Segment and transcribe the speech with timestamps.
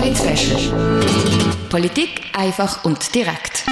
[0.00, 1.02] Polit-Special.
[1.68, 3.66] Politik einfach und direkt.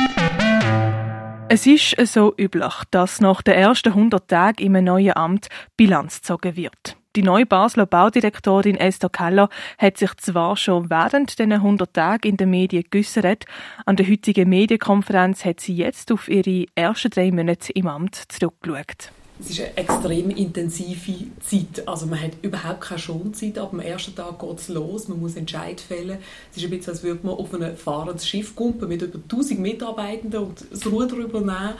[1.49, 6.55] Es ist so üblich, dass nach den ersten 100 Tagen im neuen Amt Bilanz gezogen
[6.55, 6.99] wird.
[7.17, 12.37] Die neue Basler Baudirektorin Esther Keller hat sich zwar schon während diesen 100 Tagen in
[12.37, 13.47] den Medien geäussert,
[13.87, 19.13] an der heutigen Medienkonferenz hat sie jetzt auf ihre ersten drei Monate im Amt zurückgeschaut.
[19.41, 21.87] Es ist eine extrem intensive Zeit.
[21.87, 23.57] Also man hat überhaupt keine Schonzeit.
[23.59, 25.09] Ab dem ersten Tag geht es los.
[25.09, 26.19] Man muss Entscheid fällen.
[26.51, 29.61] Es ist ein bisschen, als würde man auf ein fahrendes Schiff kumpen mit über 1000
[29.61, 31.75] Mitarbeitenden und das Ruder übernehmen.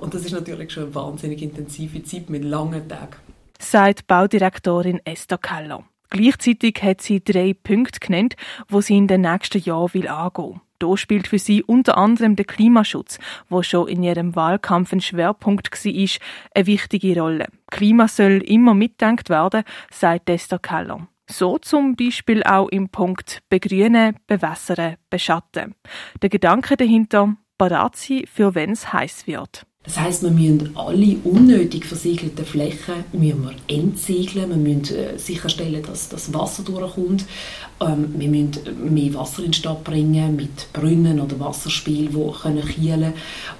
[0.00, 3.16] Und das ist natürlich schon eine wahnsinnig intensive Zeit mit langen Tagen.
[3.60, 5.84] Sagt Baudirektorin Esther Keller.
[6.10, 8.36] Gleichzeitig hat sie drei Punkte genannt,
[8.68, 10.60] wo sie in den nächsten Jahren angehen will.
[10.78, 15.70] Da spielt für sie unter anderem der Klimaschutz, wo schon in ihrem Wahlkampf ein Schwerpunkt
[15.70, 16.08] war,
[16.54, 17.46] eine wichtige Rolle.
[17.70, 21.08] Klima soll immer mitdenkt werden, sagt Esther Keller.
[21.26, 25.74] So zum Beispiel auch im Punkt Begrünen, Bewässern, Beschatten.
[26.20, 29.66] Der Gedanke dahinter, parat sein, für wenn es heiß wird.
[29.84, 34.48] Das heißt, wir müssen alle unnötig versiegelten Flächen müssen wir entsiegeln.
[34.48, 37.26] Wir müssen äh, sicherstellen, dass das Wasser durchkommt.
[37.82, 42.66] Ähm, wir müssen mehr Wasser in die Stadt bringen mit Brunnen oder Wasserspielen, die können
[42.66, 43.12] kielen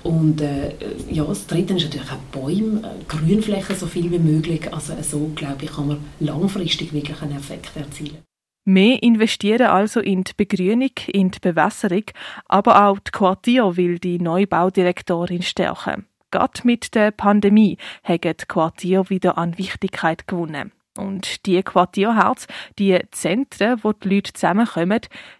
[0.02, 0.72] Und äh,
[1.10, 4.72] ja, das Dritte ist natürlich auch Bäume, äh, Grünflächen so viel wie möglich.
[4.72, 8.16] Also so, glaube ich, kann man langfristig wirklich einen Effekt erzielen.
[8.64, 12.04] Mehr investieren also in die Begrünung, in die Bewässerung,
[12.46, 16.06] aber auch die Quartier will die Neubaudirektorin stärken.
[16.34, 20.72] Gerade mit der Pandemie haben die Quartier wieder an Wichtigkeit gewonnen.
[20.98, 24.98] Und die Quartierherz, die Zentren, wo die Leute zusammenkommen,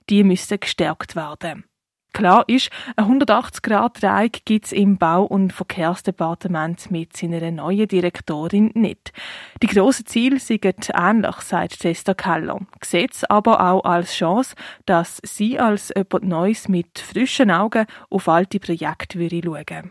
[0.09, 1.65] die müssen gestärkt werden.
[2.13, 9.13] Klar ist, eine 180-Grad-Drehung gibt es im Bau- und Verkehrsdepartement mit seiner neuen Direktorin nicht.
[9.65, 12.61] Die grossen Ziele sind ähnlich, sagt Esther Keller.
[12.85, 14.55] Sieht es aber auch als Chance,
[14.87, 19.91] dass sie als jemand Neues mit frischen Augen auf alte Projekte schauen würde.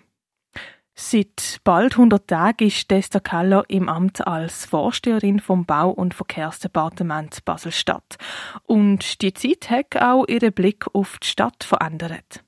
[0.96, 7.44] Seit bald 100 Tagen ist Esther Keller im Amt als Vorsteherin vom Bau- und Verkehrsdepartement
[7.46, 8.18] Basel-Stadt.
[8.68, 12.44] Und die Zeit hat auch ihren Blick auf die Stadt verändert.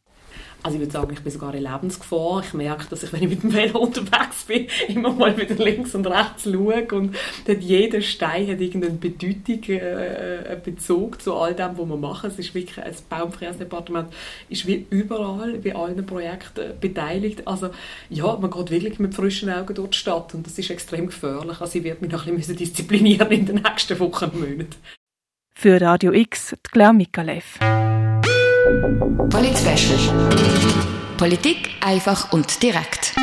[0.66, 2.42] Also ich würde sagen, ich bin sogar in Lebensgefahr.
[2.44, 5.94] Ich merke, dass ich, wenn ich mit dem Velo unterwegs bin, immer mal wieder links
[5.94, 7.16] und rechts schaue und
[7.46, 12.32] dann jeder Stein hat irgendeine Bedeutung, äh, einen Bezug zu all dem, was wir machen.
[12.32, 14.12] Es ist wirklich, das Baumverkehrsdepartement
[14.50, 17.48] ist wie überall, bei allen Projekten beteiligt.
[17.48, 17.70] Also
[18.10, 21.62] ja, man geht wirklich mit frischen Augen durch die Stadt und das ist extrem gefährlich.
[21.62, 24.76] Also ich werde mich noch ein bisschen disziplinieren in den nächsten Wochen und Monaten.
[25.56, 27.60] Für Radio X, Claire Mikalev.
[29.30, 29.58] Polit
[31.18, 33.14] Politik einfach und direkt.